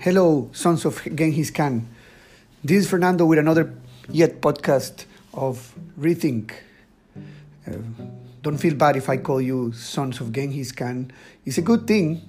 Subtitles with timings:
[0.00, 1.84] Hello, sons of Genghis Khan.
[2.62, 3.74] This is Fernando with another
[4.08, 6.52] yet podcast of Rethink.
[7.66, 7.78] Uh,
[8.40, 11.10] don't feel bad if I call you sons of Genghis Khan.
[11.44, 12.22] It's a good thing.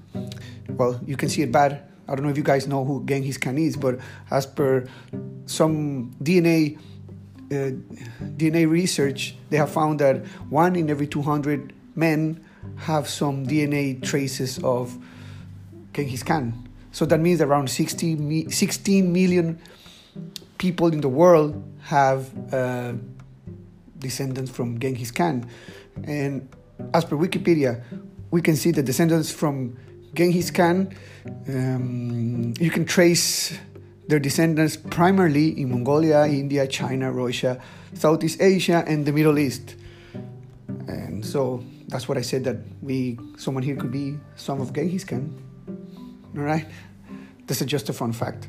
[0.68, 1.84] Well, you can see it bad.
[2.08, 4.00] I don't know if you guys know who Genghis Khan is, but
[4.32, 4.88] as per
[5.46, 6.80] some DNA
[7.52, 7.78] uh,
[8.34, 12.44] DNA research, they have found that one in every 200 men
[12.78, 14.98] have some DNA traces of
[15.94, 16.69] Genghis Khan.
[16.92, 19.60] So that means around 60, 16 million
[20.58, 22.94] people in the world have uh,
[23.98, 25.50] descendants from Genghis Khan.
[26.04, 26.50] And
[26.94, 27.82] as per Wikipedia,
[28.32, 29.78] we can see the descendants from
[30.14, 30.94] Genghis Khan.
[31.48, 33.58] Um, you can trace
[34.08, 37.62] their descendants primarily in Mongolia, India, China, Russia,
[37.94, 39.76] Southeast Asia, and the Middle East.
[40.88, 45.04] And so that's what I said that we someone here could be some of Genghis
[45.04, 45.49] Khan.
[46.38, 46.66] All right,
[47.48, 48.48] this is just a fun fact.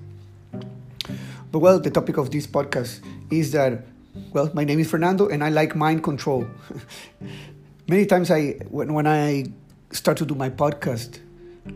[1.51, 3.01] But well, the topic of this podcast
[3.31, 3.85] is that
[4.33, 6.47] well, my name is Fernando, and I like mind control.
[7.89, 9.47] Many times I when when I
[9.93, 11.21] start to do my podcast,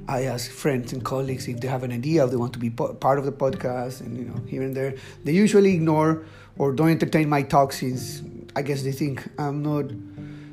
[0.07, 2.71] I ask friends and colleagues if they have an idea, if they want to be
[2.71, 4.95] part of the podcast, and you know, here and there.
[5.25, 6.25] They usually ignore
[6.59, 8.23] or don't entertain my talks since
[8.55, 9.87] I guess they think I'm not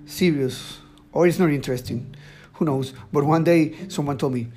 [0.05, 0.80] serious
[1.13, 2.15] or it's not interesting.
[2.53, 2.93] Who knows?
[3.11, 4.47] But one day someone told me,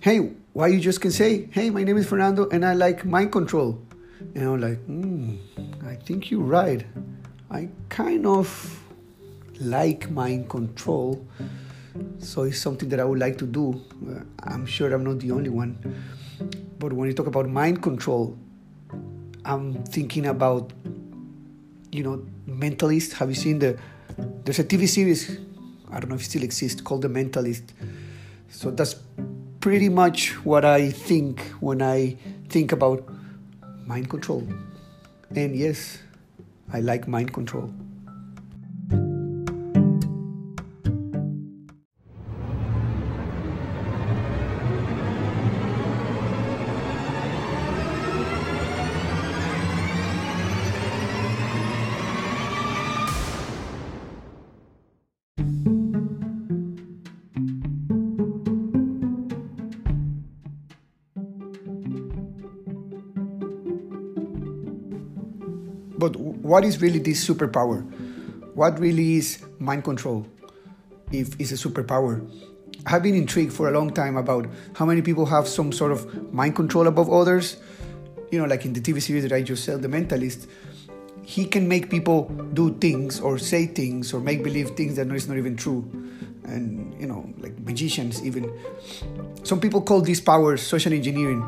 [0.00, 3.32] "Hey, why you just can say, hey, my name is Fernando, and I like mind
[3.32, 3.78] control."
[4.34, 5.36] And I'm like, hmm,
[5.86, 6.84] I think you're right.
[7.50, 8.80] I kind of
[9.60, 11.24] like mind control
[12.18, 13.80] so it's something that I would like to do.
[14.08, 15.78] Uh, I'm sure I'm not the only one.
[16.78, 18.36] But when you talk about mind control,
[19.44, 20.72] I'm thinking about,
[21.92, 23.12] you know, Mentalist.
[23.14, 23.78] Have you seen the?
[24.44, 25.38] There's a TV series.
[25.90, 27.62] I don't know if it still exists called The Mentalist.
[28.48, 28.96] So that's
[29.64, 32.18] pretty much what I think when I
[32.50, 33.02] think about
[33.86, 34.46] mind control.
[35.34, 36.00] And yes,
[36.70, 37.72] I like mind control.
[66.54, 67.82] What is really this superpower?
[68.54, 70.24] What really is mind control
[71.10, 72.22] if it's a superpower?
[72.86, 76.32] I've been intrigued for a long time about how many people have some sort of
[76.32, 77.56] mind control above others.
[78.30, 80.46] You know, like in the TV series that I just said, The Mentalist,
[81.24, 85.26] he can make people do things or say things or make believe things that is
[85.26, 85.82] not even true.
[86.44, 88.48] And, you know, like magicians, even.
[89.42, 91.42] Some people call these powers social engineering.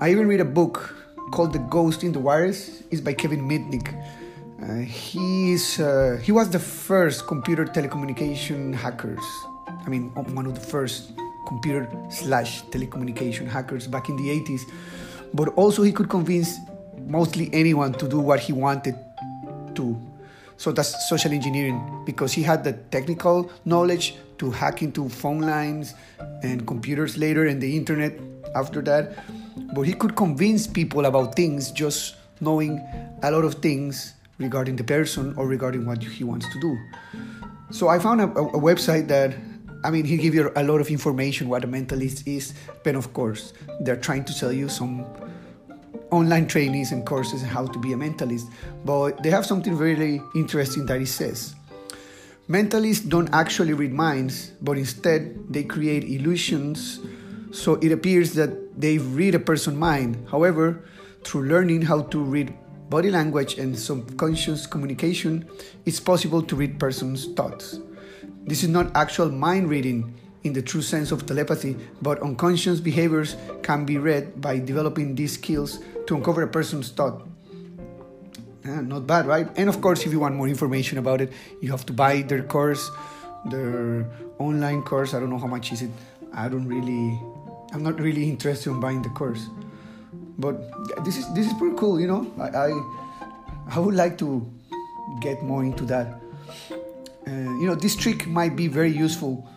[0.00, 0.96] I even read a book
[1.30, 2.84] called The Ghost in the Wires.
[2.90, 3.92] It's by Kevin Mitnick.
[4.62, 9.24] Uh, he is uh, he was the first computer telecommunication hackers.
[9.84, 11.12] I mean, one of the first
[11.46, 14.62] computer slash telecommunication hackers back in the 80s.
[15.34, 16.56] But also, he could convince
[17.06, 18.96] mostly anyone to do what he wanted
[19.74, 19.96] to.
[20.56, 25.94] So that's social engineering because he had the technical knowledge to hack into phone lines
[26.42, 28.18] and computers later and the internet
[28.54, 29.12] after that
[29.74, 32.80] but he could convince people about things just knowing
[33.22, 36.78] a lot of things regarding the person or regarding what he wants to do.
[37.70, 39.34] So I found a, a website that,
[39.84, 42.54] I mean, he gives you a lot of information what a mentalist is,
[42.84, 45.04] but of course, they're trying to sell you some
[46.10, 48.50] online trainings and courses on how to be a mentalist.
[48.84, 51.54] But they have something really interesting that it says.
[52.48, 57.00] Mentalists don't actually read minds, but instead they create illusions
[57.50, 60.28] so it appears that they read a person's mind.
[60.30, 60.84] However,
[61.24, 62.54] through learning how to read
[62.88, 65.48] body language and subconscious communication,
[65.84, 67.80] it's possible to read person's thoughts.
[68.44, 73.36] This is not actual mind reading in the true sense of telepathy, but unconscious behaviors
[73.62, 77.26] can be read by developing these skills to uncover a person's thought.
[78.64, 79.48] Yeah, not bad, right?
[79.56, 82.42] And of course, if you want more information about it, you have to buy their
[82.42, 82.90] course,
[83.46, 84.08] their
[84.38, 85.14] online course.
[85.14, 85.90] I don't know how much is it.
[86.32, 87.18] I don't really
[87.72, 89.48] I'm not really interested in buying the course.
[90.38, 90.60] But
[91.04, 92.30] this is this is pretty cool, you know.
[92.38, 94.44] I I, I would like to
[95.20, 96.20] get more into that.
[97.26, 99.48] Uh, you know, this trick might be very useful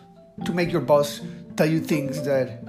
[0.44, 1.20] to make your boss
[1.56, 2.64] tell you things that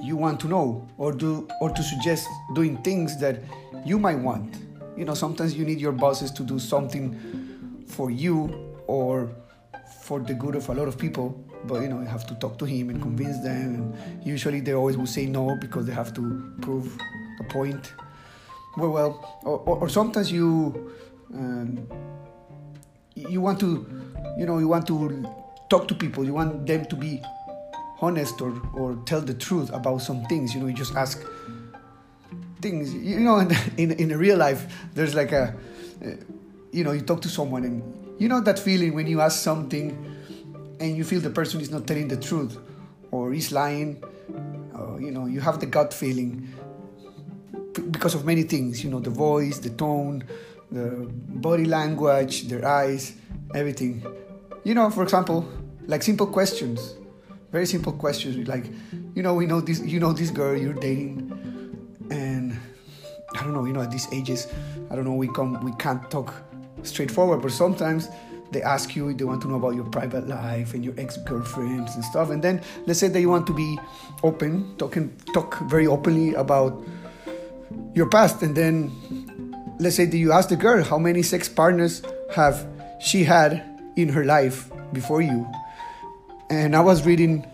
[0.00, 3.40] you want to know or do or to suggest doing things that
[3.84, 4.56] you might want.
[4.96, 9.30] You know, sometimes you need your bosses to do something for you or
[10.02, 11.44] for the good of a lot of people.
[11.64, 13.74] But you know, you have to talk to him and convince them.
[13.74, 16.96] And usually, they always will say no because they have to prove
[17.48, 17.92] point.
[18.76, 20.92] Well, well, or, or sometimes you
[21.34, 21.86] um,
[23.14, 23.86] you want to,
[24.38, 25.28] you know, you want to
[25.68, 26.24] talk to people.
[26.24, 27.22] You want them to be
[28.00, 30.54] honest or or tell the truth about some things.
[30.54, 31.24] You know, you just ask
[32.60, 32.94] things.
[32.94, 35.54] You know, in in, in real life, there's like a,
[36.04, 36.10] uh,
[36.72, 37.82] you know, you talk to someone and
[38.18, 39.96] you know that feeling when you ask something
[40.80, 42.58] and you feel the person is not telling the truth
[43.10, 44.02] or is lying.
[44.74, 46.48] Or, you know, you have the gut feeling
[47.98, 48.84] because of many things.
[48.84, 50.24] You know, the voice, the tone,
[50.70, 51.08] the
[51.46, 53.14] body language, their eyes,
[53.54, 54.06] everything.
[54.64, 55.48] You know, for example,
[55.86, 56.94] like simple questions,
[57.50, 58.66] very simple questions like,
[59.14, 61.18] you know, we know this, you know, this girl you're dating,
[62.10, 62.56] and
[63.34, 64.46] I don't know, you know, at these ages,
[64.90, 66.34] I don't know, we come, we can't talk
[66.82, 68.08] straightforward, but sometimes
[68.52, 72.04] they ask you, they want to know about your private life and your ex-girlfriends and
[72.04, 73.78] stuff, and then let's say that you want to be
[74.22, 76.84] open, talking, talk very openly about
[77.98, 78.90] your past, and then
[79.78, 82.00] let's say that you ask the girl how many sex partners
[82.34, 82.66] have
[83.00, 83.62] she had
[83.96, 85.46] in her life before you.
[86.48, 87.44] And i was reading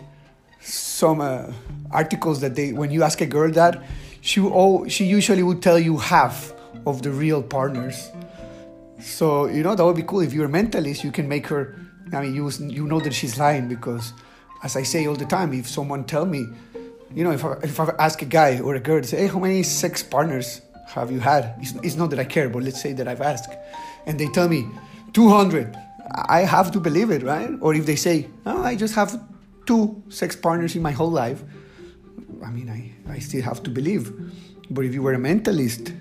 [0.60, 1.50] some uh,
[1.90, 3.82] articles that they when you ask a girl that
[4.20, 6.52] she all she usually would tell you half
[6.86, 8.10] of the real partners.
[9.00, 10.20] So you know that would be cool.
[10.20, 11.74] If you're a mentalist you can make her
[12.12, 14.12] i mean you you know that she's lying because
[14.62, 16.46] as i say all the time if someone tell me
[17.14, 19.38] you know if I, if I ask a guy or a girl say hey how
[19.38, 20.60] many sex partners
[20.94, 21.54] have you had?
[21.60, 23.52] It's, it's not that I care, but let's say that I've asked.
[24.06, 24.68] And they tell me
[25.12, 25.76] 200.
[26.28, 27.50] I have to believe it, right?
[27.60, 29.20] Or if they say, oh, I just have
[29.66, 31.42] two sex partners in my whole life,
[32.44, 34.12] I mean, I, I still have to believe.
[34.70, 35.94] But if you were a mentalist,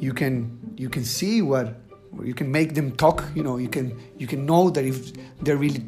[0.00, 1.76] you can you can see what
[2.22, 3.24] you can make them talk.
[3.34, 5.12] You know, you can you can know that if
[5.42, 5.82] they're really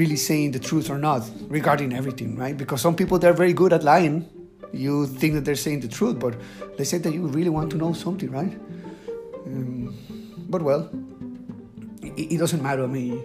[0.00, 2.56] really saying the truth or not regarding everything, right?
[2.56, 4.16] Because some people they're very good at lying
[4.72, 6.34] you think that they're saying the truth, but
[6.76, 8.52] they say that you really want to know something, right?
[9.46, 9.94] Um,
[10.48, 10.88] but well,
[12.02, 12.84] it, it doesn't matter.
[12.84, 13.20] I mean,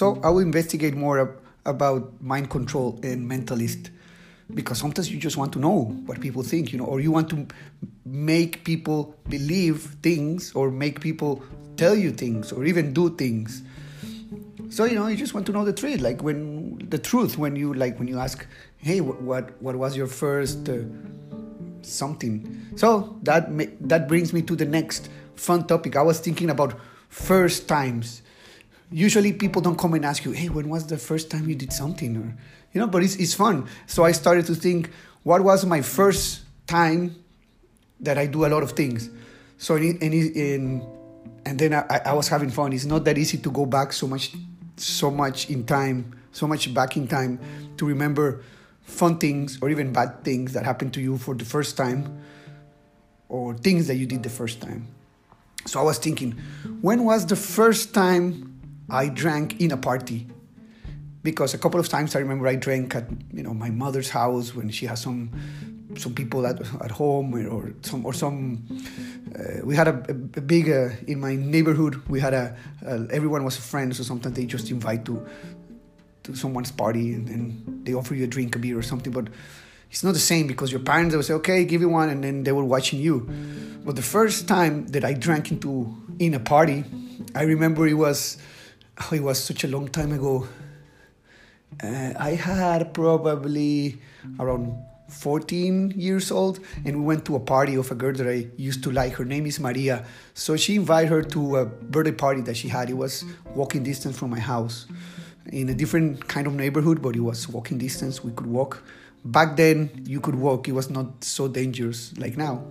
[0.00, 3.90] So I will investigate more ab- about mind control and mentalist
[4.54, 7.28] because sometimes you just want to know what people think, you know, or you want
[7.28, 7.46] to
[8.06, 11.42] make people believe things or make people
[11.76, 13.62] tell you things or even do things.
[14.70, 17.54] So you know, you just want to know the truth, like when the truth when
[17.54, 18.46] you like when you ask,
[18.78, 20.78] "Hey, what what, what was your first uh,
[21.82, 23.52] something?" So that
[23.86, 25.94] that brings me to the next fun topic.
[25.94, 26.72] I was thinking about
[27.10, 28.22] first times
[28.90, 31.72] usually people don't come and ask you, hey, when was the first time you did
[31.72, 32.16] something?
[32.16, 32.36] Or,
[32.72, 33.68] you know, but it's, it's fun.
[33.86, 34.90] So I started to think,
[35.22, 37.14] what was my first time
[38.00, 39.10] that I do a lot of things?
[39.58, 40.86] So in, in, in
[41.44, 42.72] and then I, I was having fun.
[42.72, 44.32] It's not that easy to go back so much,
[44.76, 47.38] so much in time, so much back in time
[47.76, 48.42] to remember
[48.82, 52.20] fun things or even bad things that happened to you for the first time
[53.28, 54.86] or things that you did the first time.
[55.66, 56.32] So I was thinking,
[56.80, 58.49] when was the first time
[58.90, 60.26] I drank in a party.
[61.22, 64.54] Because a couple of times I remember I drank at you know my mother's house
[64.54, 65.30] when she has some
[65.96, 68.64] some people at, at home or, or some or some
[69.38, 69.96] uh, we had a,
[70.36, 72.56] a, big uh, in my neighborhood we had a,
[73.10, 75.26] everyone was a friend so sometimes they just invite to
[76.22, 79.28] to someone's party and, they offer you a drink a beer or something but
[79.90, 82.22] it's not the same because your parents they will say okay give you one and
[82.22, 83.28] then they were watching you.
[83.84, 86.84] But the first time that I drank into in a party
[87.34, 88.38] I remember it was
[89.00, 90.46] oh, it was such a long time ago.
[91.82, 94.00] Uh, I had probably
[94.38, 94.76] around
[95.08, 98.82] 14 years old and we went to a party of a girl that I used
[98.84, 99.14] to like.
[99.14, 100.04] Her name is Maria.
[100.34, 102.90] So she invited her to a birthday party that she had.
[102.90, 104.86] It was walking distance from my house
[105.52, 108.22] in a different kind of neighborhood, but it was walking distance.
[108.22, 108.82] We could walk.
[109.24, 110.68] Back then, you could walk.
[110.68, 112.64] It was not so dangerous like now.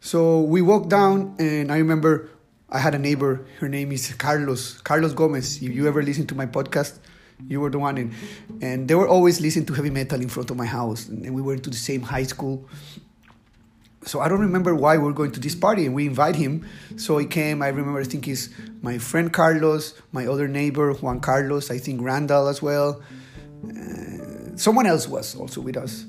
[0.00, 2.28] So we walked down, and I remember
[2.70, 3.46] I had a neighbor.
[3.60, 5.62] Her name is Carlos Carlos Gomez.
[5.62, 6.98] If you ever listen to my podcast,
[7.46, 8.12] you were the one, and
[8.62, 11.42] and they were always listening to heavy metal in front of my house, and we
[11.42, 12.66] went to the same high school.
[14.06, 16.66] So I don't remember why we are going to this party, and we invite him.
[16.96, 17.62] So he came.
[17.62, 18.00] I remember.
[18.00, 18.48] I think he's
[18.82, 21.70] my friend Carlos, my other neighbor Juan Carlos.
[21.70, 23.02] I think Randall as well.
[23.64, 26.06] Uh, someone else was also with us,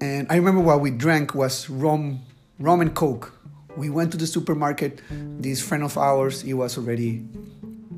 [0.00, 2.20] and I remember what we drank was rum,
[2.58, 3.32] rum and coke
[3.76, 5.00] We went to the supermarket.
[5.10, 7.24] This friend of ours, he was already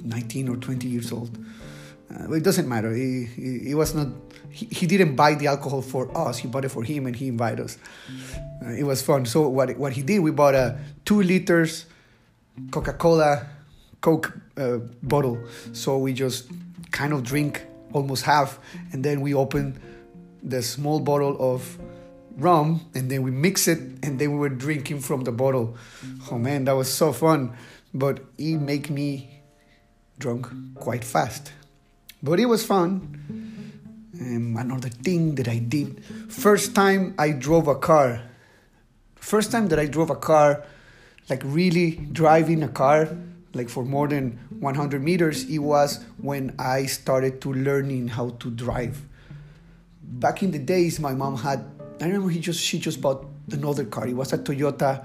[0.04, 1.36] 19 or 20 years old.
[2.10, 2.92] Uh, it doesn't matter.
[2.94, 4.08] He, he, he was not.
[4.50, 6.38] He, he, didn't buy the alcohol for us.
[6.38, 7.78] He bought it for him, and he invited us.
[8.64, 9.26] Uh, it was fun.
[9.26, 11.86] So what what he did, we bought a two liters
[12.70, 13.46] Coca Cola
[14.00, 15.38] Coke uh, bottle.
[15.72, 16.48] So we just
[16.92, 18.60] kind of drink almost half,
[18.92, 19.80] and then we open
[20.42, 21.78] the small bottle of
[22.36, 25.76] rum, and then we mix it, and then we were drinking from the bottle.
[26.30, 27.56] Oh man, that was so fun!
[27.92, 29.42] But it made me
[30.18, 31.52] drunk quite fast.
[32.22, 33.20] But it was fun.
[34.18, 38.22] Another thing that I did first time I drove a car.
[39.16, 40.64] First time that I drove a car,
[41.28, 43.08] like really driving a car,
[43.54, 48.50] like for more than 100 meters, it was when I started to learning how to
[48.50, 49.02] drive.
[50.02, 51.64] Back in the days, my mom had.
[52.00, 54.06] I remember he just she just bought another car.
[54.06, 55.04] It was a Toyota.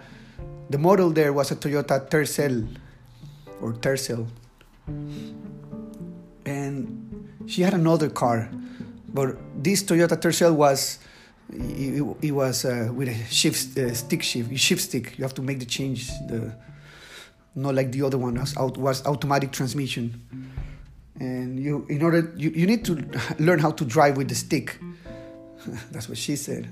[0.70, 2.68] The model there was a Toyota Tercel
[3.62, 4.28] or Tercel
[6.50, 8.50] and she had another car,
[9.14, 11.00] but this Toyota Tercel was
[11.52, 15.18] it, it was uh, with a shift uh, stick shift shift stick.
[15.18, 16.08] You have to make the change.
[16.28, 16.54] The
[17.56, 20.22] not like the other one was out was automatic transmission,
[21.20, 22.94] and you in order you, you need to
[23.40, 24.78] learn how to drive with the stick.
[25.92, 26.70] That's what she said.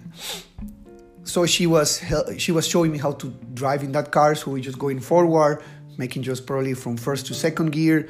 [1.23, 2.01] So she was
[2.37, 4.33] she was showing me how to drive in that car.
[4.35, 5.61] So we're just going forward,
[5.97, 8.07] making just probably from first to second gear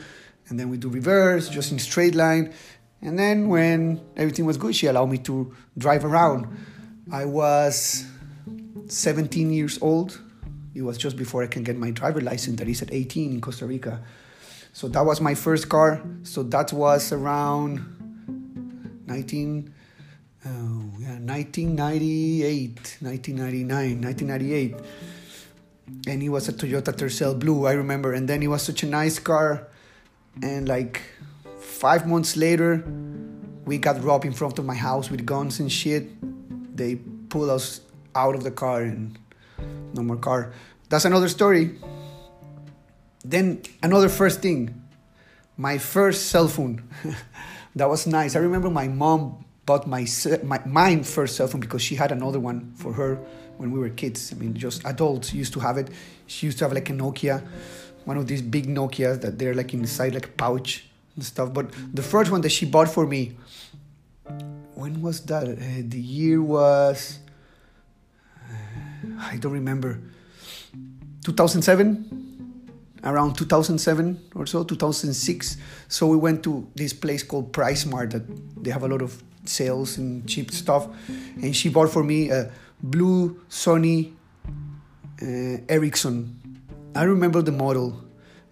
[0.50, 2.54] and then we do reverse just in straight line
[3.02, 6.48] and then when everything was good she allowed me to drive around
[7.12, 8.06] i was
[8.88, 10.22] 17 years old
[10.74, 13.42] it was just before i can get my driver license that is at 18 in
[13.42, 14.02] costa rica
[14.74, 17.84] so that was my first car so that was around
[19.08, 19.74] 19
[20.48, 24.76] oh, yeah, 1998 1999 1998
[26.08, 28.14] and it was a toyota tercel blue i remember.
[28.14, 29.68] And then it was such a nice car.
[30.42, 31.02] And like
[31.60, 32.84] five months later
[33.66, 36.08] we got robbed in front of my house with guns and shit.
[36.76, 36.96] They
[37.30, 37.82] pulled us
[38.16, 39.18] out of the car and
[39.94, 40.54] no more car.
[40.90, 41.78] That's another story.
[43.26, 44.84] Then another first thing.
[45.58, 46.84] My first cell phone.
[47.78, 48.36] That was nice.
[48.36, 50.04] I remember my mom bought my,
[50.44, 53.12] my my first cell phone because she had another one for her
[53.58, 55.90] when we were kids i mean just adults used to have it
[56.26, 57.38] she used to have like a nokia
[58.08, 61.54] one of these big Nokias that they're like inside like a pouch and stuff.
[61.54, 63.36] But the first one that she bought for me,
[64.76, 65.44] when was that?
[65.44, 67.20] Uh, the year was
[68.34, 68.54] uh,
[69.20, 70.00] I don't remember.
[71.26, 72.24] 2007
[73.04, 75.58] around 2007 or so 2006
[75.88, 78.24] so we went to this place called PriceSmart that
[78.64, 80.88] they have a lot of sales and cheap stuff.
[81.42, 82.52] And she bought for me a
[82.82, 84.14] blue sony
[85.22, 86.36] uh, ericsson.
[86.96, 88.02] I remember the model,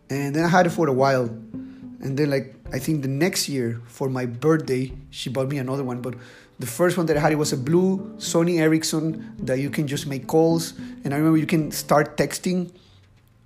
[0.09, 3.49] and then I had it for a while, and then like I think the next
[3.49, 6.15] year for my birthday she bought me another one, but
[6.59, 9.87] the first one that I had it was a blue Sony Ericsson that you can
[9.87, 10.73] just make calls,
[11.03, 12.71] and I remember you can start texting,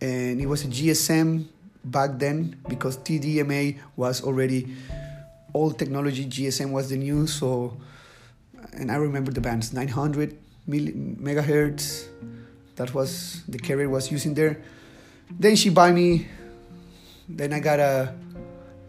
[0.02, 1.46] and it was a GSM
[1.86, 4.76] back then because TDMA was already
[5.54, 6.26] old technology.
[6.26, 7.78] GSM was the new, so
[8.74, 10.38] and I remember the bands 900
[10.68, 12.08] megahertz.
[12.76, 14.62] That was the carrier was using there
[15.38, 16.28] then she buy me.
[17.28, 18.16] Then I got a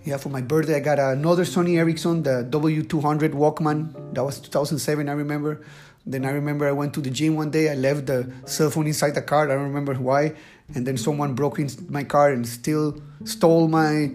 [0.04, 4.14] yeah for my birthday I got another Sony Ericsson, the W200 Walkman.
[4.14, 5.60] That was 2007, I remember.
[6.06, 7.70] Then I remember I went to the gym one day.
[7.70, 9.44] I left the cell phone inside the car.
[9.44, 10.32] I don't remember why.
[10.74, 14.10] And then someone broke in my car and still stole my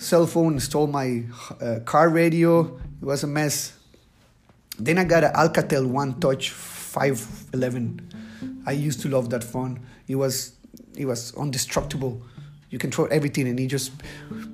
[0.00, 1.22] cell phone, stole my
[1.60, 2.78] uh, car radio.
[3.00, 3.74] It was a mess.
[4.78, 8.62] Then I got an Alcatel One Touch 511.
[8.66, 9.80] I used to love that phone.
[10.08, 10.54] It was
[10.96, 12.22] it was indestructible.
[12.70, 13.92] You can throw everything and it just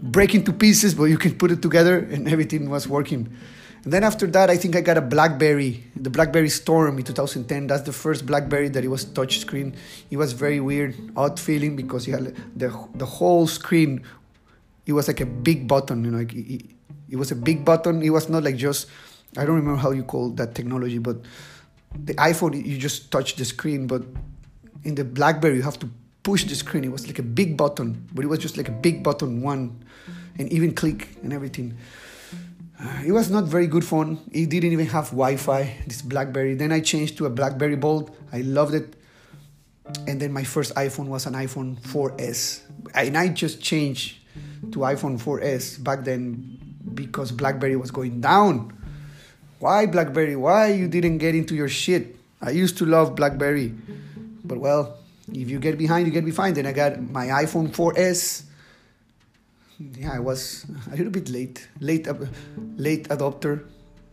[0.03, 3.37] break into pieces, but you can put it together and everything was working.
[3.85, 7.69] And then after that, I think I got a BlackBerry, the BlackBerry Storm in 2010.
[7.69, 9.77] That's the first BlackBerry that it was touchscreen.
[10.11, 14.03] It was very weird, odd feeling because you had the the whole screen.
[14.87, 16.19] It was like a big button, you know.
[16.19, 16.71] Like it,
[17.11, 18.03] it was a big button.
[18.03, 18.87] It was not like just
[19.37, 21.17] I don't remember how you call that technology, but
[21.93, 24.03] the iPhone you just touch the screen, but
[24.85, 25.91] in the BlackBerry you have to
[26.23, 26.85] push the screen.
[26.85, 29.85] It was like a big button, but it was just like a big button one,
[30.39, 31.77] and even click and everything.
[32.79, 34.19] Uh, it was not very good phone.
[34.33, 35.77] It didn't even have Wi-Fi.
[35.87, 36.55] This BlackBerry.
[36.55, 38.15] Then I changed to a BlackBerry Bold.
[38.33, 38.95] I loved it.
[40.07, 42.63] And then my first iPhone was an iPhone 4S,
[42.93, 44.19] and I just changed
[44.73, 46.59] to iPhone 4S back then
[46.95, 48.73] because BlackBerry was going down.
[49.59, 50.37] Why BlackBerry?
[50.37, 52.17] Why you didn't get into your shit?
[52.41, 53.75] I used to love BlackBerry,
[54.45, 54.99] but well,
[55.33, 56.57] if you get behind, you get behind.
[56.57, 58.45] Then I got my iPhone 4S.
[59.79, 62.07] Yeah, I was a little bit late, late,
[62.77, 63.65] late adopter,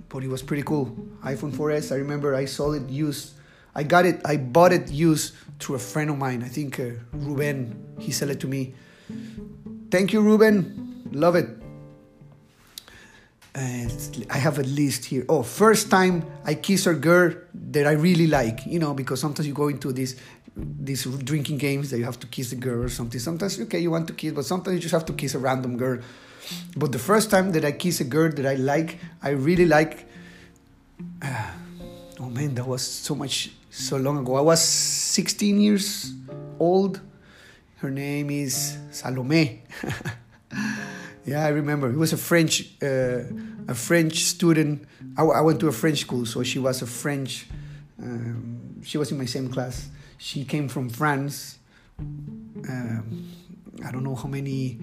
[0.10, 0.96] but it was pretty cool.
[1.24, 1.92] iPhone 4S.
[1.92, 3.34] I remember I saw it used.
[3.76, 4.22] I got it.
[4.26, 6.44] I bought it used through a friend of mine.
[6.44, 7.96] I think uh, Ruben.
[8.00, 8.74] He sold it to me.
[9.94, 11.08] Thank you, Ruben.
[11.12, 11.48] Love it.
[13.54, 15.24] And I have a list here.
[15.30, 19.46] Oh, first time I kiss a girl that I really like, you know, because sometimes
[19.46, 20.16] you go into these
[20.58, 23.20] these drinking games that you have to kiss a girl or something.
[23.20, 25.78] Sometimes okay, you want to kiss, but sometimes you just have to kiss a random
[25.78, 26.00] girl.
[26.76, 30.08] But the first time that I kiss a girl that I like, I really like.
[31.22, 31.52] Uh,
[32.20, 34.38] oh man, that was so much so long ago.
[34.38, 36.14] I was 16 years
[36.58, 37.00] old.
[37.84, 39.62] Her name is Salome.
[41.26, 41.90] Yeah, I remember.
[41.90, 43.24] It was a French, uh,
[43.68, 44.86] a French student.
[45.18, 47.48] I, I, went to a French school, so she was a French.
[47.98, 49.88] Um, she was in my same class.
[50.18, 51.60] She came from France.
[51.98, 53.32] Um,
[53.86, 54.80] I don't know how many.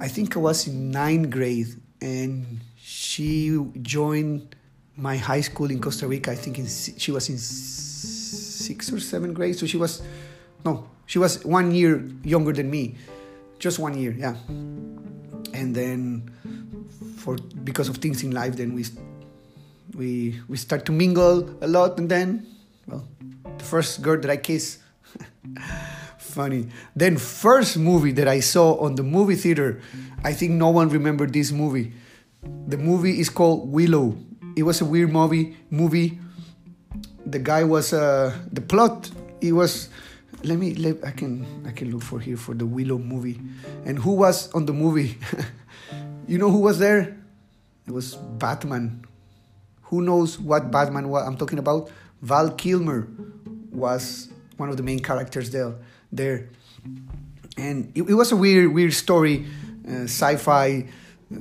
[0.00, 1.68] I think I was in ninth grade,
[2.00, 4.56] and she joined
[4.96, 6.32] my high school in Costa Rica.
[6.32, 10.02] I think in, she was in sixth or seventh grade, so she was
[10.64, 12.94] no, she was one year younger than me,
[13.58, 14.12] just one year.
[14.12, 14.36] Yeah.
[15.56, 16.30] And then
[17.16, 18.84] for because of things in life then we
[19.96, 21.98] we we start to mingle a lot.
[21.98, 22.46] And then
[22.86, 23.08] well
[23.56, 24.78] the first girl that i kiss
[26.18, 26.68] funny.
[26.94, 29.80] Then first movie that i saw on the movie theater
[30.22, 31.96] i think no one remembered this movie.
[32.68, 34.14] The movie is called willow.
[34.56, 36.20] It was a weird movie movie.
[37.24, 39.10] The guy was uh the plot
[39.40, 39.88] it was
[40.44, 43.40] let me let I can I can look for here for the Willow movie.
[43.84, 45.18] And who was on the movie?
[46.28, 47.16] you know who was there?
[47.86, 49.04] It was Batman.
[49.84, 51.90] Who knows what Batman was I'm talking about?
[52.22, 53.08] Val Kilmer
[53.70, 55.74] was one of the main characters there.
[56.12, 56.48] There,
[57.56, 59.46] and it, it was a weird weird story,
[59.86, 60.86] uh, sci-fi,
[61.34, 61.38] uh,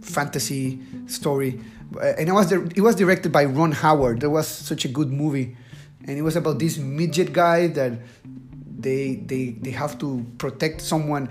[0.00, 1.60] fantasy story.
[2.00, 4.20] And it was it was directed by Ron Howard.
[4.20, 5.56] There was such a good movie
[6.04, 7.92] and it was about this midget guy that
[8.82, 11.28] they they they have to protect someone.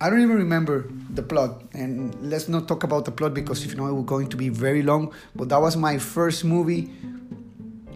[0.00, 3.72] I don't even remember the plot and let's not talk about the plot because if
[3.72, 6.90] you know it was going to be very long but that was my first movie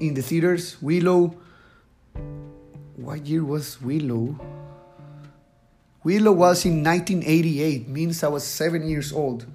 [0.01, 1.35] in the theaters willow.
[2.97, 4.39] What year was willow?
[6.03, 9.47] Willow was in 1988 means i was seven years old.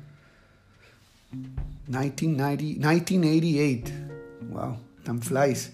[1.87, 3.91] 1990 1988
[4.49, 5.71] wow time flies.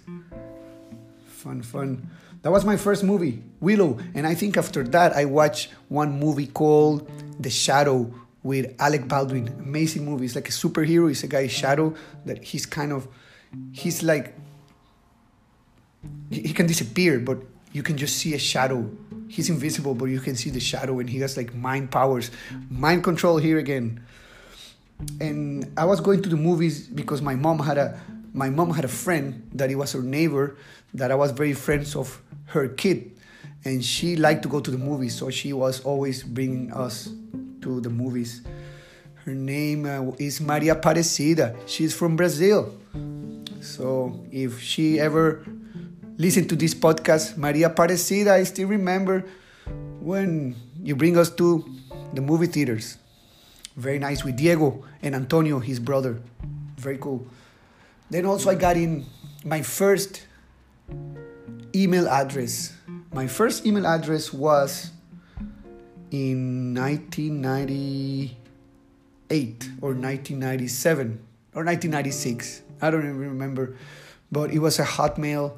[1.27, 2.09] Fun, fun.
[2.43, 3.99] That was my first movie, Willow.
[4.13, 9.47] And I think after that, I watched one movie called The Shadow with Alec Baldwin.
[9.59, 10.25] Amazing movie.
[10.25, 11.07] It's like a superhero.
[11.07, 13.07] He's a guy, Shadow, that he's kind of,
[13.71, 14.35] he's like,
[16.29, 17.37] he can disappear, but
[17.71, 18.89] you can just see a shadow.
[19.29, 22.29] He's invisible, but you can see the shadow, and he has like mind powers,
[22.69, 24.05] mind control here again.
[25.19, 27.99] And I was going to the movies because my mom had a
[28.33, 30.57] my mom had a friend that he was her neighbor
[30.93, 33.11] that I was very friends of her kid,
[33.65, 37.09] and she liked to go to the movies, so she was always bringing us
[37.61, 38.41] to the movies.
[39.25, 41.55] Her name uh, is Maria Parecida.
[41.65, 42.75] She's from Brazil.
[43.61, 45.45] So if she ever
[46.17, 49.23] listened to this podcast, Maria Parecida, I still remember
[50.01, 51.63] when you bring us to
[52.13, 52.97] the movie theaters.
[53.77, 56.21] Very nice with Diego and Antonio, his brother.
[56.77, 57.25] Very cool.
[58.09, 59.05] Then also I got in
[59.45, 60.27] my first
[61.75, 62.73] email address.
[63.11, 64.91] My first email address was
[66.11, 71.19] in 1998 or 1997
[71.55, 72.61] or 1996.
[72.81, 73.75] I don't even remember,
[74.31, 75.57] but it was a Hotmail.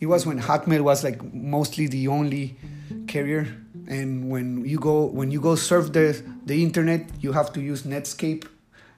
[0.00, 2.56] It was when Hotmail was like mostly the only
[3.06, 3.46] carrier,
[3.86, 7.82] and when you go when you go surf the the internet, you have to use
[7.82, 8.46] Netscape,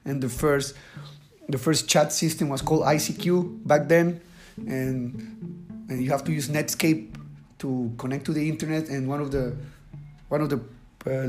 [0.05, 0.75] and the first
[1.49, 4.21] the first chat system was called ICQ back then,
[4.67, 7.14] and and you have to use Netscape
[7.59, 8.88] to connect to the internet.
[8.88, 9.55] And one of the
[10.29, 10.57] one of the
[11.07, 11.29] uh,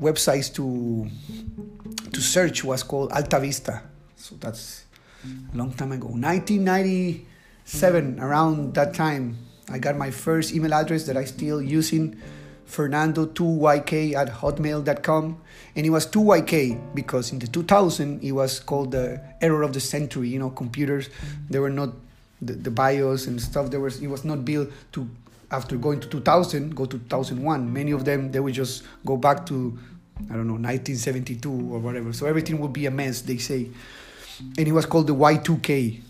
[0.00, 1.08] websites to
[2.12, 3.82] to search was called Alta Vista.
[4.16, 4.84] So that's
[5.24, 8.20] a long time ago, 1997.
[8.20, 9.38] Around that time,
[9.70, 12.20] I got my first email address that I still using.
[12.66, 15.40] Fernando2yk at hotmail.com
[15.76, 19.80] and it was 2yk because in the 2000 it was called the error of the
[19.80, 21.10] century you know computers
[21.50, 21.90] they were not
[22.42, 23.70] the, the BIOS and stuff.
[23.70, 25.08] There was it was not built to
[25.50, 27.72] after going to 2000 go to 2001.
[27.72, 29.78] Many of them they would just go back to
[30.30, 32.12] I don't know 1972 or whatever.
[32.12, 33.22] So everything would be a mess.
[33.22, 33.68] They say,
[34.58, 36.00] and it was called the Y2K.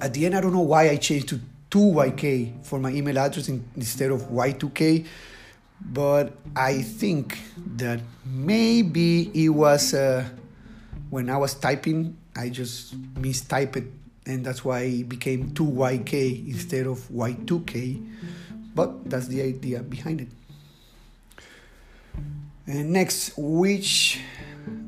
[0.00, 3.48] At the end, I don't know why I changed to 2YK for my email address
[3.48, 5.06] instead of Y2K.
[5.80, 7.38] But I think
[7.76, 10.24] that maybe it was uh,
[11.10, 13.90] when I was typing, I just mistyped
[14.26, 18.10] and that's why it became 2YK instead of Y2K.
[18.74, 20.28] But that's the idea behind it.
[22.66, 24.20] And next, which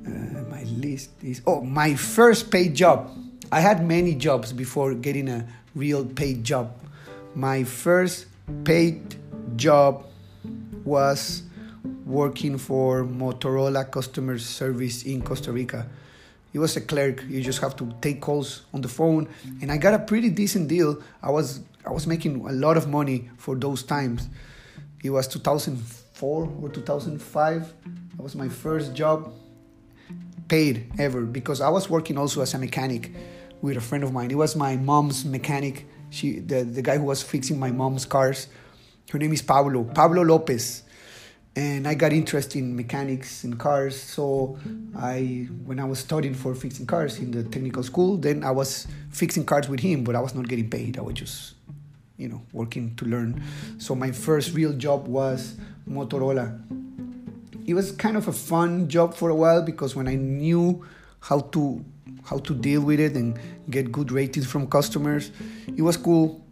[0.06, 0.10] uh,
[0.50, 3.14] my list is oh, my first paid job.
[3.52, 6.72] I had many jobs before getting a real paid job.
[7.34, 8.26] My first
[8.64, 9.16] paid
[9.56, 10.06] job
[10.84, 11.42] was
[12.06, 15.86] working for Motorola customer service in Costa Rica.
[16.56, 17.22] It was a clerk.
[17.28, 19.28] You just have to take calls on the phone,
[19.60, 21.02] and I got a pretty decent deal.
[21.22, 24.26] I was I was making a lot of money for those times.
[25.04, 27.74] It was 2004 or 2005.
[28.16, 29.34] That was my first job
[30.48, 33.12] paid ever because I was working also as a mechanic
[33.60, 34.30] with a friend of mine.
[34.30, 35.84] It was my mom's mechanic.
[36.08, 38.48] She the, the guy who was fixing my mom's cars.
[39.10, 40.84] Her name is Pablo, Pablo Lopez.
[41.56, 44.00] And I got interested in mechanics and cars.
[44.00, 44.58] So
[44.96, 48.86] I when I was studying for fixing cars in the technical school, then I was
[49.10, 50.98] fixing cars with him, but I was not getting paid.
[50.98, 51.54] I was just
[52.18, 53.42] you know working to learn.
[53.78, 55.56] So my first real job was
[55.88, 56.60] Motorola.
[57.66, 60.84] It was kind of a fun job for a while because when I knew
[61.20, 61.84] how to
[62.24, 63.38] how to deal with it and
[63.70, 65.30] get good ratings from customers.
[65.76, 66.44] It was cool,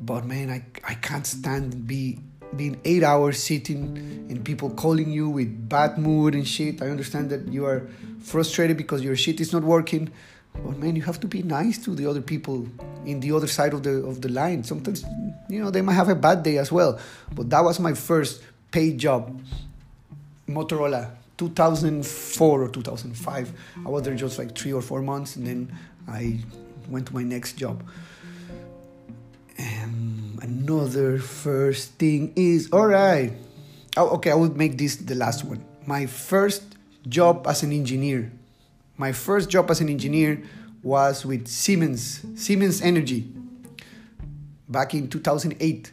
[0.00, 2.18] but man, I, I can't stand be
[2.56, 6.82] being eight hours sitting and people calling you with bad mood and shit.
[6.82, 7.88] I understand that you are
[8.20, 10.10] frustrated because your shit is not working,
[10.54, 12.66] but man, you have to be nice to the other people
[13.04, 14.64] in the other side of the of the line.
[14.64, 15.04] Sometimes
[15.48, 16.98] you know they might have a bad day as well.
[17.32, 19.40] But that was my first paid job.
[20.48, 23.52] Motorola 2004 or 2005.
[23.86, 25.72] I was there just like three or four months, and then
[26.08, 26.40] I
[26.88, 27.82] went to my next job.
[29.56, 33.32] And another first thing is all right.
[33.96, 35.64] Oh, okay, I would make this the last one.
[35.86, 36.76] My first
[37.08, 38.32] job as an engineer.
[38.96, 40.42] My first job as an engineer
[40.82, 43.32] was with Siemens, Siemens Energy,
[44.68, 45.92] back in 2008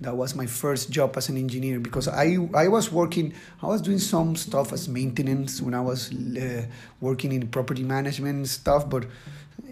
[0.00, 3.80] that was my first job as an engineer because I, I was working i was
[3.80, 6.66] doing some stuff as maintenance when i was uh,
[7.00, 9.06] working in property management stuff but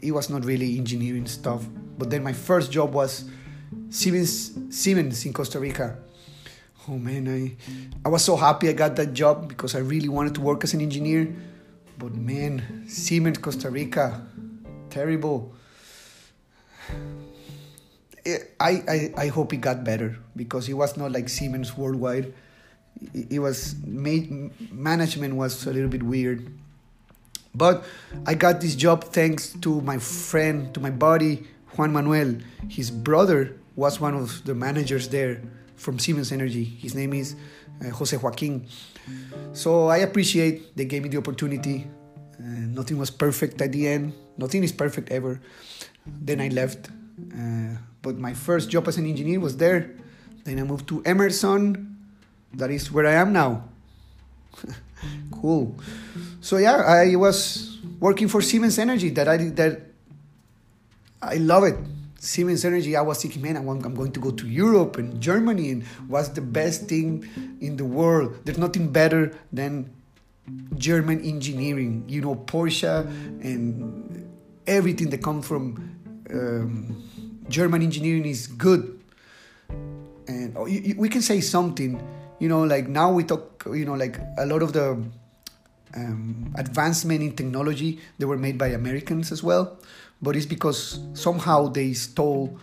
[0.01, 1.67] it was not really engineering stuff
[1.99, 3.27] but then my first job was
[3.91, 5.97] siemens siemens in costa rica
[6.89, 7.57] oh man i
[8.05, 10.75] i was so happy i got that job because i really wanted to work as
[10.75, 11.35] an engineer
[11.99, 14.21] but man siemens costa rica
[14.95, 15.53] terrible
[18.25, 22.33] eh, I, I, I hope it got better because it was not like Siemens worldwide.
[23.13, 26.47] It, was management was a little bit weird.
[27.55, 27.85] But
[28.27, 32.37] I got this job thanks to my friend, to my buddy Juan Manuel.
[32.69, 35.43] His brother was one of the managers there
[35.77, 36.65] from Siemens Energy.
[36.65, 37.35] His name is
[37.85, 38.67] uh, Jose Joaquin.
[39.53, 41.87] So I appreciate they gave me the opportunity.
[42.39, 44.13] Uh, nothing was perfect at the end.
[44.37, 45.41] Nothing is perfect ever.
[46.07, 46.89] Then I left.
[47.33, 49.95] Uh, but my first job as an engineer was there.
[50.45, 51.97] Then I moved to Emerson.
[52.53, 53.65] That is where I am now.
[55.31, 55.77] cool.
[56.41, 59.11] So yeah, I was working for Siemens Energy.
[59.11, 59.81] That I that
[61.23, 61.77] I love it.
[62.25, 62.97] Siemens Energy.
[62.97, 66.41] I was thinking, man, I'm going to go to Europe and Germany, and what's the
[66.41, 67.29] best thing
[67.61, 68.39] in the world?
[68.45, 69.93] There's nothing better than
[70.77, 72.05] German engineering.
[72.09, 73.05] You know, Porsche
[73.45, 74.29] and
[74.67, 75.91] everything that comes from.
[76.31, 77.11] Um,
[77.49, 78.99] German engineering is good,
[80.27, 82.01] and oh, we can say something.
[82.41, 83.65] You know, like now we talk.
[83.67, 84.97] You know, like a lot of the
[85.95, 89.79] um, advancement in technology they were made by Americans as well,
[90.21, 92.59] but it's because somehow they stole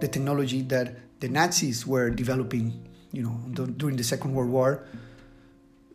[0.00, 2.88] the technology that the Nazis were developing.
[3.12, 4.84] You know, during the Second World War.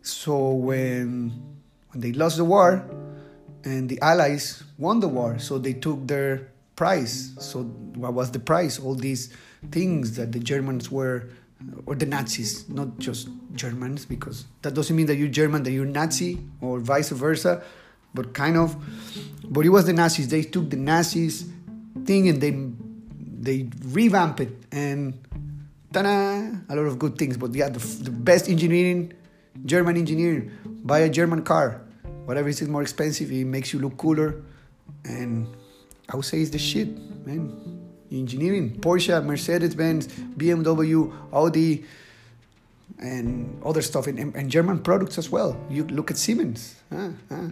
[0.00, 1.36] So when
[1.92, 2.82] when they lost the war,
[3.64, 7.32] and the Allies won the war, so they took their price.
[7.38, 8.78] So what was the price?
[8.78, 9.32] All these
[9.70, 11.28] things that the Germans were,
[11.86, 15.84] or the Nazis, not just Germans, because that doesn't mean that you're German, that you're
[15.84, 17.62] Nazi, or vice versa,
[18.14, 18.76] but kind of.
[19.44, 20.28] But it was the Nazis.
[20.28, 21.48] They took the Nazis
[22.04, 22.52] thing and they
[23.40, 25.14] they revamped it and
[25.92, 27.36] ta-da, a lot of good things.
[27.36, 29.12] But yeah, the, the best engineering,
[29.64, 30.50] German engineering,
[30.84, 31.82] buy a German car.
[32.26, 34.42] Whatever is more expensive, it makes you look cooler
[35.04, 35.46] and
[36.08, 36.88] I would say it's the shit,
[37.26, 37.79] man
[38.10, 41.84] engineering Porsche, Mercedes Benz, BMW, Audi,
[42.98, 45.56] and other stuff, and, and, German products as well.
[45.70, 46.76] You look at Siemens.
[46.92, 47.10] Huh?
[47.28, 47.48] Huh?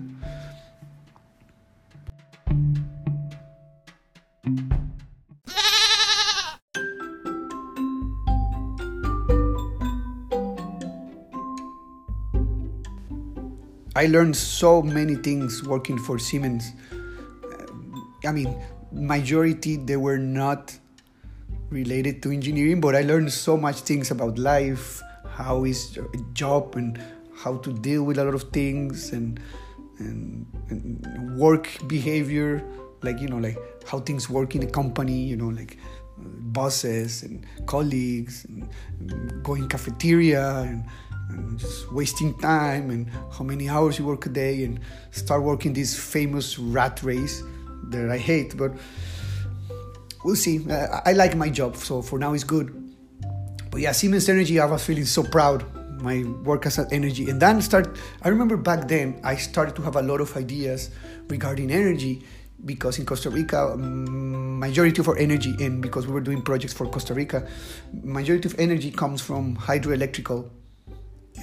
[13.98, 16.72] I learned so many things working for Siemens.
[18.24, 18.56] I mean,
[18.92, 20.76] majority they were not
[21.70, 26.76] related to engineering, but I learned so much things about life, how is a job,
[26.76, 26.98] and
[27.36, 29.40] how to deal with a lot of things, and
[29.98, 32.64] and, and work behavior,
[33.02, 35.78] like you know, like how things work in a company, you know, like
[36.18, 38.68] uh, bosses and colleagues, and
[39.42, 40.84] going cafeteria and
[41.30, 45.74] and just wasting time and how many hours you work a day and start working
[45.74, 47.42] this famous rat race
[47.90, 48.56] that I hate.
[48.56, 48.72] But
[50.24, 50.70] we'll see.
[50.70, 52.74] Uh, I like my job, so for now it's good.
[53.70, 55.64] But yeah, Siemens Energy, I was feeling so proud.
[56.02, 57.98] My work as an energy, and then start.
[58.22, 60.90] I remember back then I started to have a lot of ideas
[61.28, 62.22] regarding energy
[62.64, 66.86] because in Costa Rica, majority of our energy, and because we were doing projects for
[66.86, 67.48] Costa Rica,
[67.92, 70.50] majority of energy comes from hydroelectrical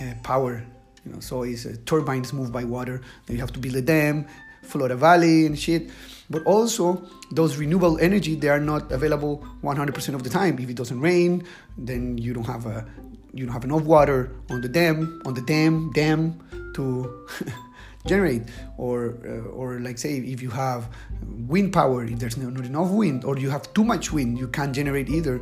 [0.02, 0.64] uh, power.
[1.06, 3.02] You know, so it's uh, turbines moved by water.
[3.26, 4.26] Then you have to build a dam,
[4.64, 5.90] flood a valley and shit.
[6.30, 10.58] But also those renewable energy they are not available 100% of the time.
[10.60, 11.46] If it doesn't rain,
[11.78, 12.86] then you don't have a
[13.34, 16.40] you don't have enough water on the dam on the dam dam
[16.76, 17.28] to
[18.08, 18.44] generate.
[18.78, 20.90] Or uh, or like say if you have
[21.22, 24.74] wind power if there's not enough wind or you have too much wind you can't
[24.74, 25.42] generate either.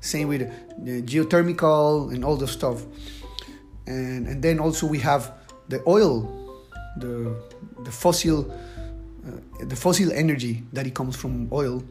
[0.00, 2.84] Same with uh, geothermal and all the stuff.
[3.86, 5.32] And and then also we have
[5.68, 6.28] the oil,
[6.96, 7.36] the
[7.84, 8.50] the fossil
[9.60, 11.82] the fossil energy that it comes from oil.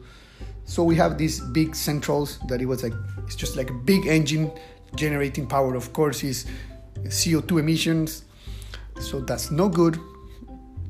[0.64, 2.94] So we have these big centrals that it was like
[3.24, 4.50] it's just like a big engine
[4.94, 5.74] generating power.
[5.74, 6.46] Of course, is
[7.02, 8.24] CO2 emissions,
[9.00, 9.98] so that's no good.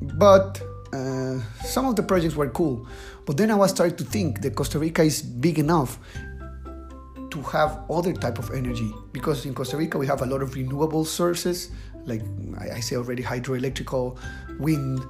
[0.01, 0.61] But
[0.93, 2.87] uh, some of the projects were cool.
[3.25, 5.97] But then I was starting to think that Costa Rica is big enough
[7.31, 10.55] to have other type of energy because in Costa Rica we have a lot of
[10.55, 11.71] renewable sources
[12.05, 12.21] like
[12.59, 14.17] I, say already hydroelectrical,
[14.59, 15.03] wind,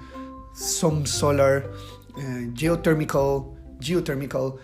[0.56, 1.72] some solar,
[2.18, 4.60] uh, geothermal, geothermal,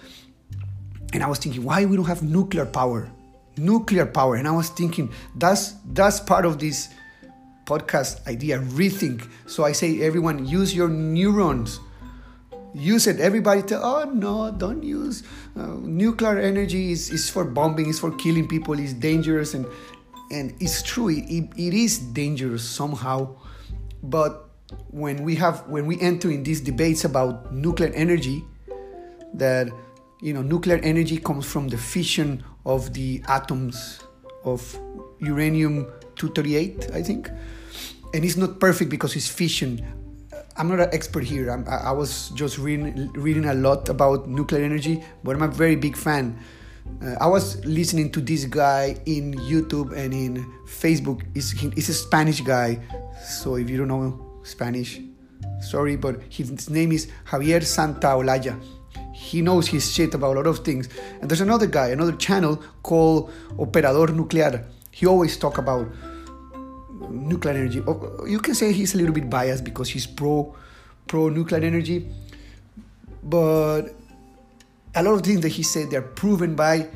[1.13, 3.11] and I was thinking why we don't have nuclear power,
[3.57, 6.89] nuclear power, and I was thinking that's that's part of this
[7.65, 9.27] podcast idea rethink.
[9.45, 11.79] So I say everyone use your neurons
[12.73, 13.19] use it.
[13.19, 15.23] Everybody tell, oh no, don't use
[15.57, 16.91] uh, nuclear energy.
[16.91, 17.89] is is for bombing.
[17.89, 18.79] It's for killing people.
[18.79, 19.65] It's dangerous, and
[20.31, 21.09] and it's true.
[21.09, 23.35] It, it is dangerous somehow,
[24.03, 24.50] but
[24.89, 28.43] when we have when we enter in these debates about nuclear energy,
[29.33, 29.69] that
[30.21, 34.01] you know nuclear energy comes from the fission of the atoms
[34.43, 34.77] of
[35.19, 37.29] uranium 238, I think,
[38.13, 40.01] and it's not perfect because it's fission
[40.57, 41.49] I'm not an expert here.
[41.49, 45.75] I'm, i was just reading, reading a lot about nuclear energy, but I'm a very
[45.75, 46.37] big fan.
[47.01, 51.23] Uh, I was listening to this guy in YouTube and in Facebook.
[51.33, 52.79] He's, he's a Spanish guy,
[53.23, 54.99] so if you don't know Spanish,
[55.61, 58.61] sorry, but his name is Javier Santa Santaolalla.
[59.13, 60.89] He knows his shit about a lot of things.
[61.21, 64.65] And there's another guy, another channel called Operador Nuclear.
[64.91, 65.87] He always talk about
[67.09, 67.81] nuclear energy.
[67.85, 70.55] Oh, you can say he's a little bit biased because he's pro
[71.07, 72.07] pro nuclear energy,
[73.23, 73.93] but
[74.95, 76.87] a lot of things that he said they're proven by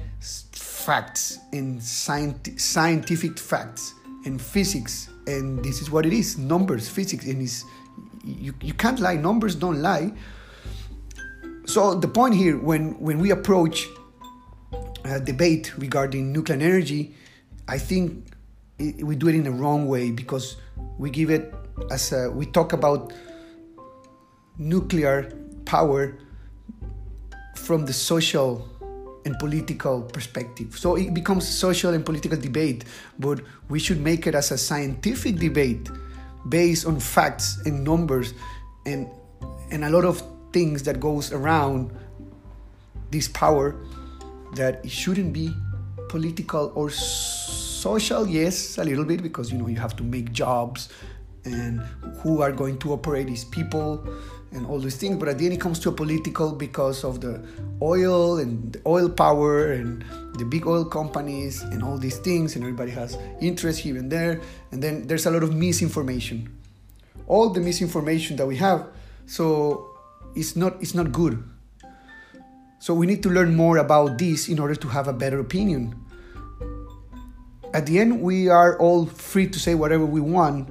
[0.51, 3.93] facts and scientific facts
[4.25, 7.63] and physics, and this is what it is: numbers, physics, and is
[8.23, 9.15] you you can't lie.
[9.15, 10.11] Numbers don't lie.
[11.65, 13.87] So the point here, when when we approach
[15.03, 17.15] a debate regarding nuclear energy,
[17.67, 18.31] I think
[18.77, 20.57] we do it in the wrong way because
[20.97, 21.53] we give it
[21.91, 23.13] as a, we talk about
[24.57, 25.31] nuclear
[25.65, 26.17] power
[27.55, 28.67] from the social
[29.25, 30.77] and political perspective.
[30.77, 32.85] So it becomes social and political debate,
[33.19, 35.89] but we should make it as a scientific debate
[36.47, 38.33] based on facts and numbers
[38.85, 39.09] and
[39.71, 40.21] and a lot of
[40.53, 41.91] things that goes around
[43.09, 43.75] this power
[44.53, 45.51] that it shouldn't be
[46.07, 50.89] political or social yes a little bit because you know you have to make jobs
[51.45, 51.79] and
[52.21, 54.07] who are going to operate these people
[54.55, 57.21] and all these things but at the end it comes to a political because of
[57.21, 57.43] the
[57.81, 60.03] oil and the oil power and
[60.37, 64.41] the big oil companies and all these things and everybody has interest here and there
[64.71, 66.49] and then there's a lot of misinformation.
[67.27, 68.87] All the misinformation that we have
[69.25, 69.91] so
[70.35, 71.43] it's not it's not good.
[72.79, 75.95] So we need to learn more about this in order to have a better opinion.
[77.73, 80.69] At the end, we are all free to say whatever we want.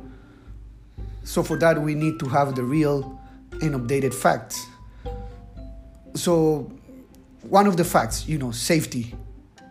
[1.24, 3.20] So, for that, we need to have the real
[3.62, 4.66] and updated facts.
[6.14, 6.70] So,
[7.42, 9.14] one of the facts, you know, safety.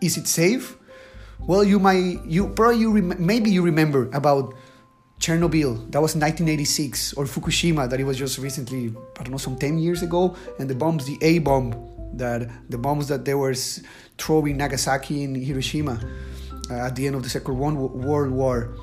[0.00, 0.76] Is it safe?
[1.40, 4.54] Well, you might, you probably, you rem- maybe you remember about
[5.18, 9.56] Chernobyl, that was 1986, or Fukushima, that it was just recently, I don't know, some
[9.56, 11.72] 10 years ago, and the bombs, the A bomb,
[12.14, 13.54] that the bombs that they were
[14.18, 15.98] throwing Nagasaki and Hiroshima
[16.70, 18.76] uh, at the end of the Second World War.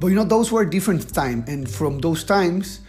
[0.00, 2.80] But you know, those were different time, and from those times,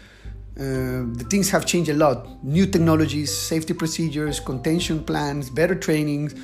[0.58, 2.44] uh, the things have changed a lot.
[2.44, 6.36] New technologies, safety procedures, contention plans, better trainings,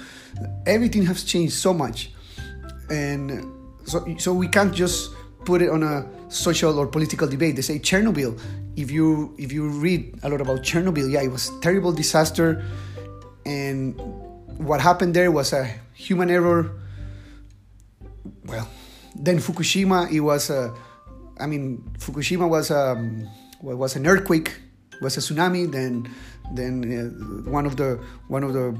[0.65, 2.11] everything has changed so much,
[2.89, 3.45] and
[3.85, 5.11] so so we can't just
[5.45, 7.55] put it on a social or political debate.
[7.55, 8.39] They say Chernobyl.
[8.75, 12.63] If you if you read a lot about Chernobyl, yeah, it was terrible disaster,
[13.45, 13.99] and
[14.57, 16.71] what happened there was a human error.
[18.45, 18.69] Well,
[19.15, 20.73] then Fukushima, it was a,
[21.39, 22.95] I mean, Fukushima was a
[23.71, 24.55] um, was an earthquake,
[25.01, 25.71] was a tsunami.
[25.71, 26.13] Then
[26.53, 26.83] then
[27.45, 28.77] uh, one of the one of the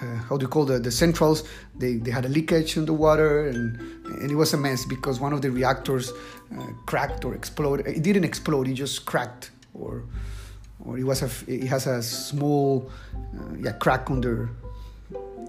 [0.00, 1.44] uh, how do you call the, the centrals
[1.76, 5.20] they, they had a leakage in the water and, and it was a mess because
[5.20, 6.10] one of the reactors
[6.58, 10.04] uh, cracked or exploded it didn't explode it just cracked or
[10.84, 14.50] or it was a it has a small uh, yeah crack under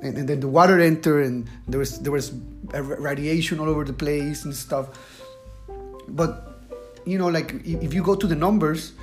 [0.04, 2.34] and, and then the water entered and there was there was
[2.74, 4.90] radiation all over the place and stuff
[6.08, 6.55] but
[7.06, 8.94] you know like if you go to the numbers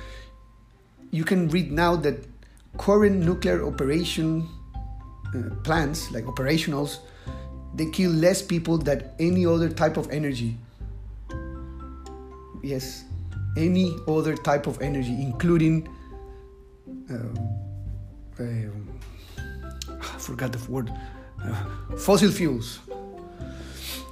[1.11, 2.25] you can read now that
[2.77, 4.49] current nuclear operation
[5.35, 6.99] uh, plants, like operationals,
[7.75, 10.57] they kill less people than any other type of energy.
[12.61, 13.03] Yes,
[13.57, 15.87] any other type of energy, including.
[17.09, 17.37] Um,
[18.39, 18.99] um,
[19.87, 20.91] I forgot the word.
[21.43, 22.79] Uh, fossil fuels.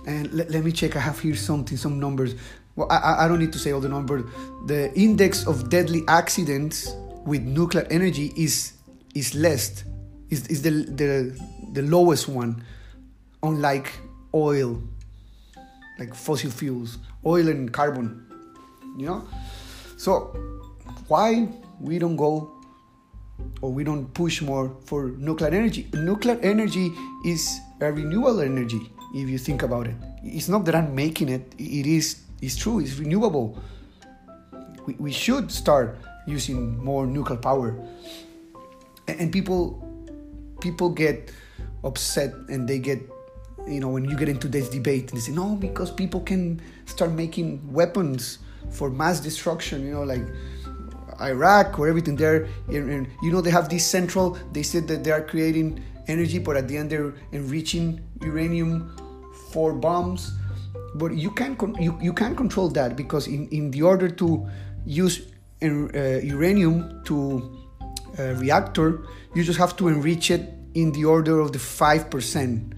[0.05, 0.95] And let, let me check.
[0.95, 2.35] I have here something, some numbers.
[2.75, 4.23] Well, I, I don't need to say all the numbers.
[4.67, 6.93] The index of deadly accidents
[7.25, 8.73] with nuclear energy is
[9.13, 9.83] is less
[10.31, 11.39] is, is the, the,
[11.73, 12.63] the lowest one,
[13.43, 13.93] unlike
[14.33, 14.81] oil,
[15.99, 18.25] like fossil fuels, oil and carbon,
[18.97, 19.27] you know?
[19.97, 20.35] So,
[21.07, 21.47] why
[21.79, 22.49] we don't go
[23.61, 25.87] or we don't push more for nuclear energy?
[25.93, 26.91] Nuclear energy
[27.25, 29.95] is a renewable energy, if you think about it.
[30.23, 33.57] It's not that I'm making it, it is it's true, it's renewable.
[34.85, 37.77] We, we should start using more nuclear power.
[39.07, 39.87] And people
[40.61, 41.31] people get
[41.83, 43.01] upset and they get
[43.67, 46.61] you know when you get into this debate and they say no because people can
[46.85, 50.21] start making weapons for mass destruction you know like
[51.21, 55.11] iraq or everything there and, you know they have this central they said that they
[55.11, 58.95] are creating energy but at the end they're enriching uranium
[59.51, 60.31] for bombs
[60.95, 64.47] but you can you, you can control that because in, in the order to
[64.85, 65.31] use
[65.63, 67.61] uh, uranium to
[68.19, 72.73] uh, reactor, you just have to enrich it in the order of the 5%.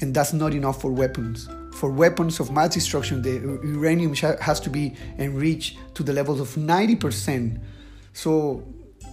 [0.00, 1.48] And that's not enough for weapons.
[1.74, 6.48] For weapons of mass destruction, the uranium has to be enriched to the levels of
[6.48, 7.60] 90%.
[8.12, 8.64] So,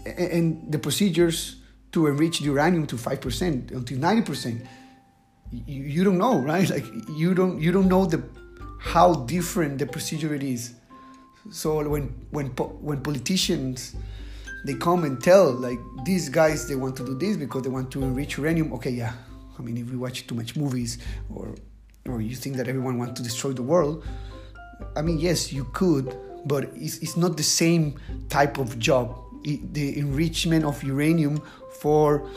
[0.06, 1.58] and the procedures
[1.91, 4.67] to enrich the uranium to 5% until 90%,
[5.52, 6.70] you, you don't know, right?
[6.76, 8.24] Like you don't you don't know the
[8.80, 10.74] how different the procedure it is.
[11.52, 13.96] So when when when politicians
[14.66, 17.92] they come and tell like these guys they want to do this because they want
[17.92, 19.14] to enrich uranium okay yeah
[19.58, 20.98] i mean if we watch too much movies
[21.34, 21.56] or
[22.08, 24.06] or you think that everyone wants to destroy the world
[24.96, 29.74] i mean yes you could but it's, it's not the same type of job it,
[29.74, 31.42] the enrichment of uranium
[31.80, 32.28] for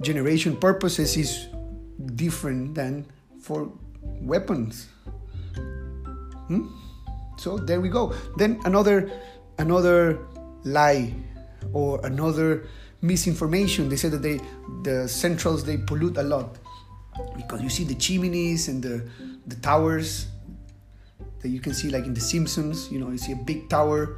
[0.00, 1.48] generation purposes is
[2.14, 3.04] different than
[3.40, 3.70] for
[4.02, 4.88] weapons
[6.46, 6.66] hmm?
[7.36, 9.10] so there we go then another
[9.58, 10.18] another
[10.64, 11.12] lie
[11.72, 12.66] or another
[13.00, 13.88] misinformation.
[13.88, 14.40] They say that they
[14.82, 16.58] the centrals they pollute a lot
[17.36, 19.08] because you see the chimneys and the
[19.46, 20.26] the towers
[21.40, 22.90] that you can see like in the Simpsons.
[22.90, 24.16] You know, you see a big tower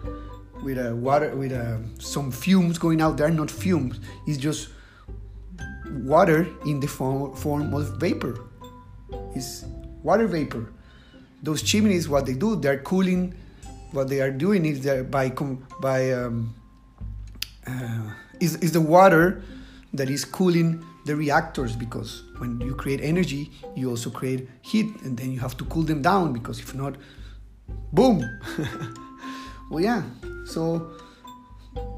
[0.63, 3.17] with a water with a, some fumes going out.
[3.17, 4.01] They're not fumes.
[4.27, 4.69] It's just
[6.05, 8.39] water in the form, form of vapor.
[9.35, 9.65] It's
[10.03, 10.73] water vapor.
[11.43, 13.35] Those chimneys, what they do, they're cooling.
[13.93, 15.33] What they are doing is by
[15.81, 16.55] by um,
[17.67, 18.11] uh,
[18.41, 19.43] is, is the water
[19.93, 25.17] that is cooling the reactors because when you create energy you also create heat and
[25.17, 26.97] then you have to cool them down because if not
[27.93, 28.23] boom
[29.71, 30.03] well yeah
[30.47, 30.91] so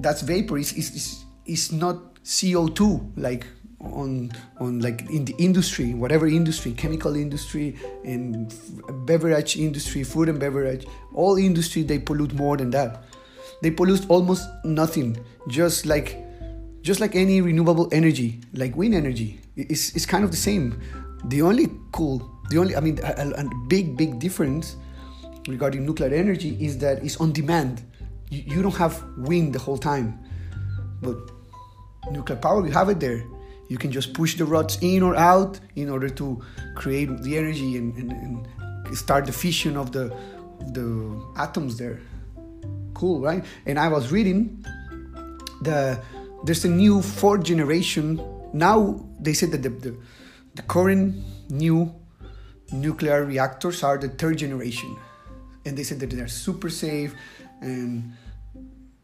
[0.00, 3.46] that's vapor it's, it's, it's not co2 like
[3.82, 8.54] on on like in the industry whatever industry chemical industry and
[9.06, 13.04] beverage industry food and beverage all industry they pollute more than that
[13.62, 15.16] they pollute almost nothing
[15.48, 16.24] just like
[16.82, 20.80] just like any renewable energy like wind energy it's, it's kind of the same
[21.26, 24.76] the only cool the only i mean a, a big big difference
[25.48, 27.82] regarding nuclear energy is that it's on demand.
[28.30, 30.18] You, you don't have wind the whole time,
[31.00, 31.16] but
[32.10, 33.24] nuclear power, you have it there.
[33.72, 36.44] You can just push the rods in or out in order to
[36.74, 40.14] create the energy and, and, and start the fission of the,
[40.76, 40.86] the
[41.38, 41.98] atoms there.
[42.92, 43.42] Cool, right?
[43.64, 44.62] And I was reading
[45.62, 45.98] the
[46.44, 48.20] there's a new fourth generation.
[48.52, 49.96] Now they said that the, the,
[50.54, 51.94] the current new
[52.72, 54.98] nuclear reactors are the third generation,
[55.64, 57.14] and they said that they're super safe.
[57.62, 58.12] And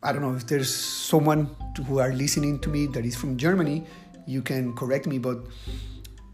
[0.02, 1.48] I don't know if there's someone
[1.86, 3.86] who are listening to me that is from Germany,
[4.28, 5.38] you can correct me, but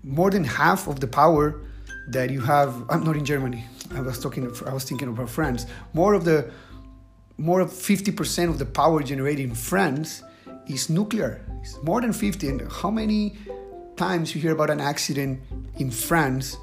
[0.03, 1.61] more than half of the power
[2.09, 3.65] that you have, I'm not in Germany.
[3.95, 5.67] I was talking, I was thinking about France.
[5.93, 6.51] More of the,
[7.39, 10.23] more of 50% of the power generated in France
[10.67, 11.41] is nuclear.
[11.61, 12.49] It's more than 50.
[12.49, 13.37] And how many
[13.97, 15.41] times you hear about an accident
[15.79, 16.57] in France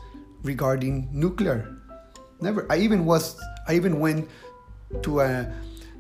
[0.43, 1.77] regarding nuclear?
[2.41, 2.67] Never.
[2.69, 3.39] I even was.
[3.67, 4.27] I even went
[5.03, 5.51] to a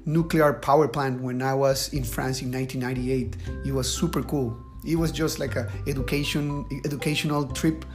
[0.05, 3.37] nuclear power plant when I was in France in 1998.
[3.65, 4.57] It was super cool.
[4.85, 7.85] It was just like a education educational trip.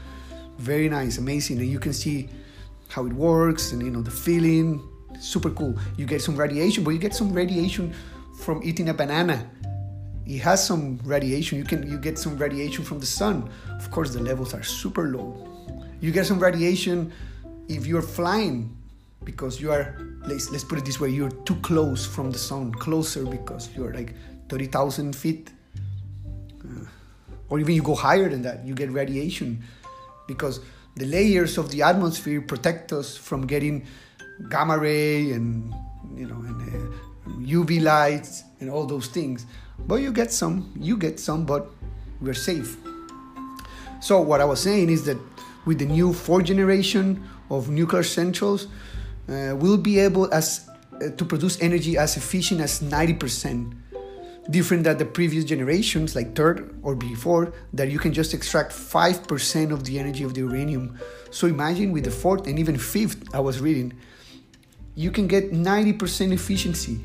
[0.59, 2.29] Very nice, amazing, and you can see
[2.89, 4.83] how it works and you know the feeling.
[5.21, 5.75] Super cool.
[5.97, 7.95] You get some radiation, but you get some radiation
[8.43, 9.51] from eating a banana
[10.27, 11.57] it has some radiation.
[11.57, 13.49] You can you get some radiation from the sun.
[13.79, 15.47] Of course, the levels are super low.
[16.01, 17.13] You get some radiation
[17.69, 18.77] if you're flying
[19.25, 22.71] because you are let's, let's put it this way you're too close from the sun
[22.73, 24.15] closer because you're like
[24.49, 25.51] 30,000 feet
[27.49, 29.63] or even you go higher than that you get radiation.
[30.27, 30.61] Because
[30.97, 33.87] the layers of the atmosphere protect us from getting
[34.51, 35.73] gamma ray and
[36.15, 37.07] you know and uh,
[37.41, 39.47] UV lights and all those things.
[39.79, 41.71] But you get some, you get some, but
[42.21, 42.77] we're safe.
[44.01, 45.19] So, what I was saying is that
[45.65, 48.69] with the new fourth generation of nuclear centrals,
[49.29, 53.75] uh, we'll be able as uh, to produce energy as efficient as 90%,
[54.51, 59.73] different than the previous generations, like third or before, that you can just extract 5%
[59.73, 60.99] of the energy of the uranium.
[61.31, 63.93] So imagine with the fourth and even fifth, I was reading,
[64.95, 67.05] you can get 90% efficiency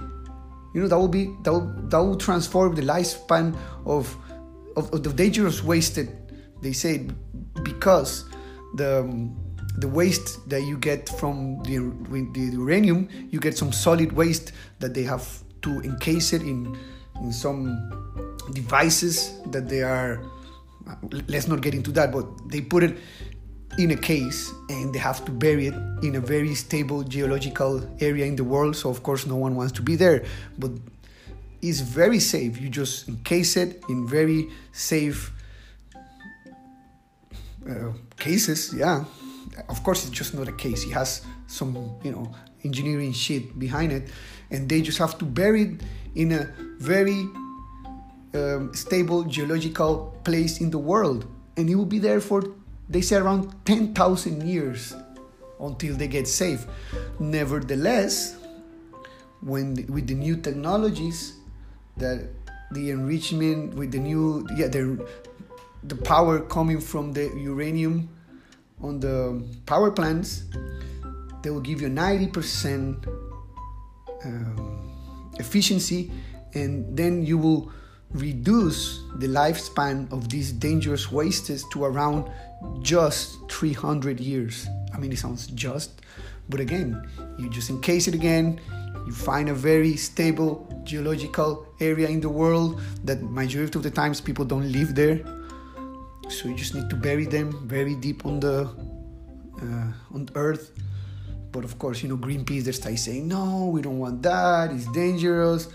[0.74, 4.16] you know that will be that will, that will transform the lifespan of,
[4.76, 6.08] of, of the dangerous waste that
[6.62, 7.08] they say
[7.64, 8.26] because
[8.76, 9.30] the
[9.78, 11.78] the waste that you get from the,
[12.34, 16.78] the uranium you get some solid waste that they have to encase it in
[17.22, 17.78] in some
[18.54, 20.22] devices that they are
[21.28, 22.98] let's not get into that but they put it
[23.78, 28.26] in a case and they have to bury it in a very stable geological area
[28.26, 28.76] in the world.
[28.76, 30.26] So of course no one wants to be there.
[30.58, 30.72] But
[31.62, 32.60] it's very safe.
[32.60, 35.32] You just encase it in very safe
[37.70, 38.74] uh, cases.
[38.74, 39.06] Yeah.
[39.70, 40.86] Of course it's just not a case.
[40.86, 42.34] It has some you know
[42.64, 44.10] engineering shit behind it
[44.50, 45.82] and they just have to bury it
[46.16, 46.46] in a
[46.80, 47.28] very
[48.34, 51.26] um, stable geological place in the world
[51.58, 52.44] and it will be there for
[52.90, 54.94] they say around 10,000 years
[55.62, 56.66] until they get safe.
[57.20, 58.38] Nevertheless,
[59.42, 61.38] when with the new technologies,
[61.98, 62.28] that
[62.72, 65.06] the enrichment with the new yeah the
[65.84, 68.10] the power coming from the uranium
[68.82, 70.44] on the power plants,
[71.44, 73.08] they will give you 90%
[74.26, 76.12] um, efficiency,
[76.54, 77.72] and then you will
[78.12, 82.30] reduce the lifespan of these dangerous wastes to around
[82.82, 84.68] just 300 years.
[84.94, 86.02] I mean, it sounds just,
[86.50, 88.60] but again, you just encase it again,
[89.06, 94.22] you find a very stable geological area in the world that majority of the times
[94.22, 95.22] people don't live there.
[96.30, 98.70] So you just need to bury them very deep on the
[99.62, 100.72] uh, on earth.
[101.52, 104.90] But of course, you know, Greenpeace they start saying, no, we don't want that, it's
[104.92, 105.68] dangerous.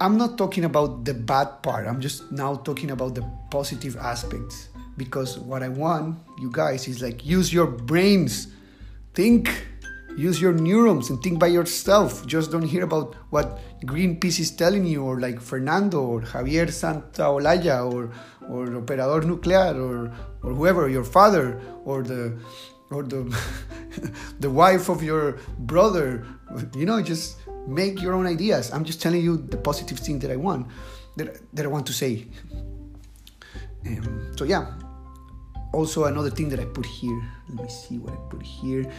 [0.00, 1.88] I'm not talking about the bad part.
[1.88, 7.02] I'm just now talking about the positive aspects because what I want you guys is
[7.02, 8.48] like use your brains,
[9.14, 9.50] think,
[10.16, 12.26] use your neurons and think by yourself.
[12.26, 17.92] Just don't hear about what Greenpeace is telling you or like Fernando or Javier Santaolalla
[17.92, 18.10] or
[18.48, 22.38] or Operador Nuclear or or whoever, your father or the
[22.90, 23.22] or the
[24.40, 26.26] the wife of your brother.
[26.74, 27.36] You know, just
[27.66, 28.72] make your own ideas.
[28.72, 30.66] I'm just telling you the positive thing that I want
[31.16, 32.26] that, that I want to say.
[33.86, 34.72] Um, so yeah,
[35.72, 37.22] also another thing that I put here.
[37.48, 38.90] Let me see what I put here.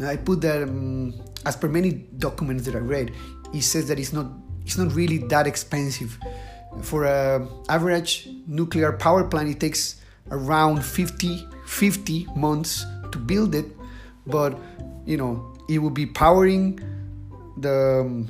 [0.00, 1.14] I put that um,
[1.46, 3.14] as per many documents that I read,
[3.54, 4.26] it says that it's not
[4.64, 6.18] it's not really that expensive.
[6.82, 13.66] For a average nuclear power plant, it takes around 50 50 months to build it,
[14.26, 14.58] but
[15.04, 16.80] you know, it will be powering
[17.56, 18.28] the um,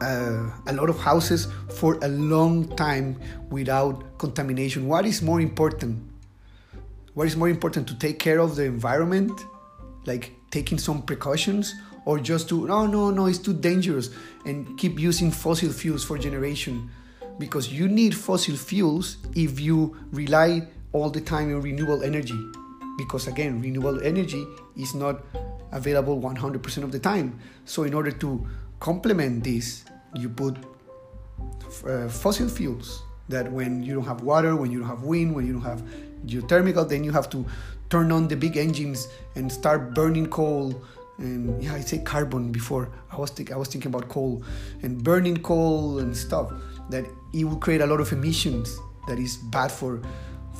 [0.00, 3.20] uh, a lot of houses for a long time
[3.50, 4.86] without contamination.
[4.86, 5.98] What is more important?
[7.14, 9.44] What is more important to take care of the environment,
[10.06, 11.74] like taking some precautions,
[12.06, 14.10] or just to no, no, no, it's too dangerous
[14.46, 16.90] and keep using fossil fuels for generation?
[17.38, 22.38] Because you need fossil fuels if you rely all the time on renewable energy.
[23.00, 24.46] Because again, renewable energy
[24.76, 25.24] is not
[25.72, 27.40] available 100% of the time.
[27.64, 28.46] So, in order to
[28.78, 29.84] complement this,
[30.14, 30.56] you put
[31.88, 35.46] uh, fossil fuels that when you don't have water, when you don't have wind, when
[35.46, 35.82] you don't have
[36.26, 37.46] geothermal, then you have to
[37.88, 40.74] turn on the big engines and start burning coal.
[41.16, 42.90] And yeah, I say carbon before.
[43.10, 44.42] I was I was thinking about coal
[44.82, 46.52] and burning coal and stuff.
[46.90, 48.76] That it will create a lot of emissions.
[49.08, 50.02] That is bad for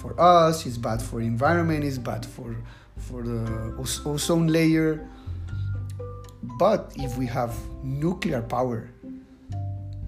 [0.01, 0.66] for us.
[0.66, 1.84] It's bad for environment.
[1.84, 2.57] It's bad for
[2.96, 5.07] for the ozone layer.
[6.59, 8.90] But if we have nuclear power,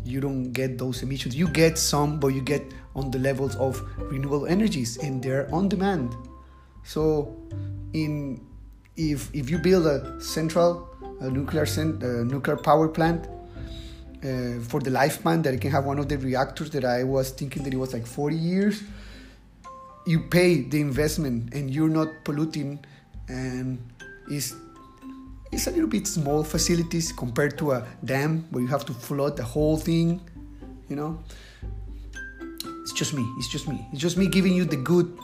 [0.05, 1.37] you don't get those emissions.
[1.37, 2.63] You get some, but you get
[2.95, 6.15] on the levels of renewable energies, and they're on demand.
[6.85, 7.37] So,
[7.93, 8.41] in
[8.97, 10.89] if if you build a central
[11.21, 13.27] a nuclear cent, a nuclear power plant
[14.25, 17.31] uh, for the lifespan that it can have one of the reactors that I was
[17.31, 18.83] thinking that it was like 40 years,
[20.07, 22.85] you pay the investment and you're not polluting,
[23.29, 23.79] and
[24.31, 24.55] it's
[25.53, 29.37] it's a little bit small facilities compared to a dam where you have to flood
[29.37, 30.21] the whole thing
[30.93, 31.19] you know?
[32.83, 33.87] It's just me it's just me.
[33.93, 35.19] It's just me giving you the good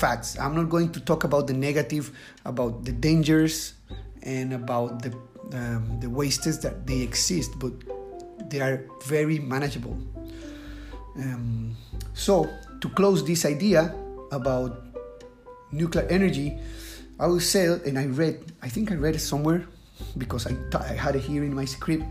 [0.00, 0.36] facts.
[0.38, 2.10] I'm not going to talk about the negative
[2.44, 3.74] about the dangers
[4.22, 5.12] and about the
[5.54, 7.72] um, the wastes that they exist but
[8.50, 9.96] they are very manageable.
[11.16, 11.76] Um,
[12.14, 12.50] so
[12.80, 13.94] to close this idea
[14.32, 14.82] about
[15.72, 16.58] nuclear energy
[17.18, 19.66] I will say, and I read, I think I read it somewhere
[20.18, 22.04] because I, I had it here in my script,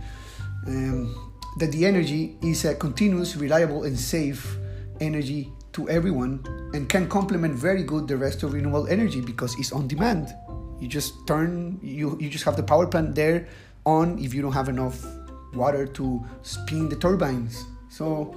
[0.66, 1.14] um,
[1.60, 4.58] that the energy is a continuous, reliable, and safe
[5.00, 6.42] energy to everyone
[6.74, 10.34] and can complement very good the rest of renewable energy because it's on demand.
[10.80, 13.48] You just turn, you, you just have the power plant there
[13.86, 15.06] on if you don't have enough
[15.54, 17.64] water to spin the turbines.
[17.90, 18.36] So,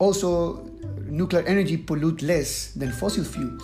[0.00, 0.64] also,
[1.04, 3.62] nuclear energy pollute less than fossil fuels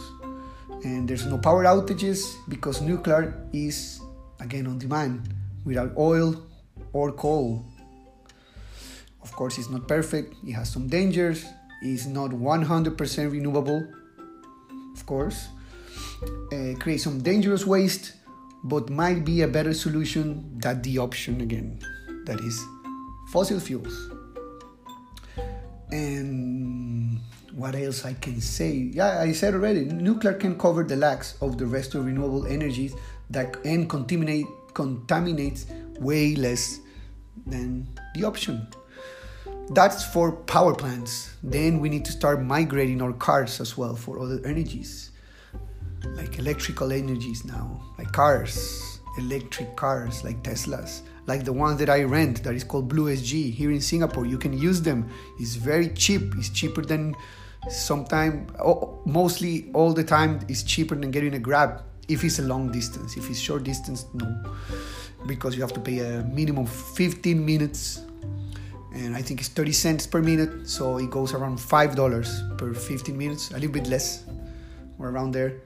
[0.85, 4.01] and there's no power outages because nuclear is
[4.41, 5.35] again on demand
[5.65, 6.37] without oil
[6.93, 7.65] or coal.
[9.23, 11.45] Of course, it's not perfect, it has some dangers,
[11.83, 13.83] it's not 100% renewable,
[14.95, 15.49] of course.
[16.53, 18.13] Uh, create some dangerous waste,
[18.65, 21.81] but might be a better solution than the option again
[22.25, 22.63] that is
[23.33, 24.16] fossil fuels.
[25.91, 27.21] And
[27.53, 28.91] what else I can say?
[28.93, 32.95] Yeah, I said already, nuclear can cover the lacks of the rest of renewable energies
[33.31, 35.67] that and contaminate contaminates
[36.01, 36.81] way less
[37.47, 38.67] than the option.
[39.71, 41.35] That's for power plants.
[41.43, 45.11] Then we need to start migrating our cars as well for other energies,
[46.15, 52.05] like electrical energies now, like cars, electric cars, like Teslas, like the ones that I
[52.05, 54.27] rent that is called BlueSG here in Singapore.
[54.27, 55.11] You can use them.
[55.39, 56.35] It's very cheap.
[56.37, 57.15] It's cheaper than
[57.69, 58.49] sometimes
[59.05, 61.83] mostly all the time it's cheaper than getting a grab.
[62.09, 63.17] If it's a long distance.
[63.17, 64.43] If it's short distance no.
[65.27, 68.03] Because you have to pay a minimum 15 minutes.
[68.95, 70.69] And i think it's 30 cents per minute.
[70.69, 73.51] So it goes around five dollars per 15 minutes.
[73.51, 74.25] A little bit less.
[75.01, 75.61] Or around there.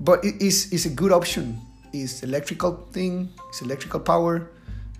[0.00, 1.58] But it is it's a good option
[1.92, 4.50] it's electrical thing it's electrical power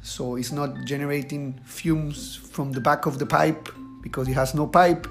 [0.02, 3.68] so it's not generating fumes from the back of the pipe
[4.02, 5.06] because it has no pipe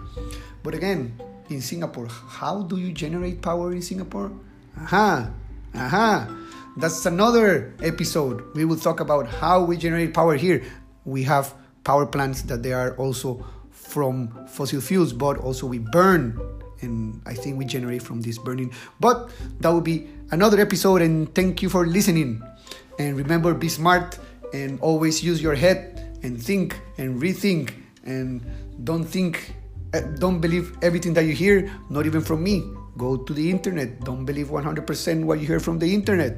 [0.68, 1.16] but again,
[1.50, 4.32] in Singapore, how do you generate power in Singapore?
[4.76, 5.32] Aha,
[5.74, 6.28] aha.
[6.76, 8.44] That's another episode.
[8.54, 10.64] We will talk about how we generate power here.
[11.06, 11.54] We have
[11.86, 16.38] power plants that they are also from fossil fuels, but also we burn.
[16.82, 18.72] And I think we generate from this burning.
[19.00, 21.02] But that will be another episode.
[21.02, 22.42] And thank you for listening.
[23.00, 24.18] And remember, be smart
[24.54, 27.74] and always use your head and think and rethink
[28.04, 28.42] and
[28.84, 29.54] don't think
[29.94, 32.64] Eh, don't believe everything that you hear, not even from me.
[32.98, 34.02] Go to the internet.
[34.04, 36.38] Don't believe 100% what you hear from the internet.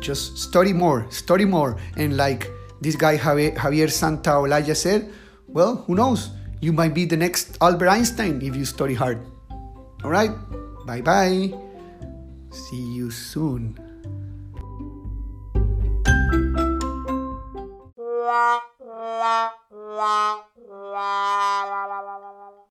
[0.00, 1.76] Just study more, study more.
[1.96, 2.48] And like
[2.80, 5.10] this guy Javier Santaolalla said,
[5.48, 6.30] well, who knows?
[6.64, 9.20] You might be the next Albert Einstein if you study hard.
[10.00, 10.32] All right,
[10.88, 11.52] bye bye.
[12.48, 13.76] See you soon.
[18.00, 20.40] la la la
[20.72, 22.33] la la la la